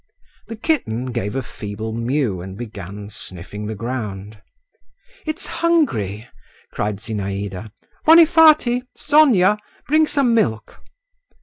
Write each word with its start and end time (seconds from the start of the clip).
The 0.47 0.55
kitten 0.55 1.11
gave 1.11 1.35
a 1.35 1.43
feeble 1.43 1.93
mew 1.93 2.41
and 2.41 2.57
began 2.57 3.07
sniffing 3.11 3.67
the 3.67 3.75
ground. 3.75 4.41
"It's 5.27 5.45
hungry!" 5.45 6.27
cried 6.73 6.95
Zinaïda. 6.97 7.69
"Vonifaty, 8.07 8.81
Sonia! 8.95 9.59
bring 9.87 10.07
some 10.07 10.33
milk." 10.33 10.81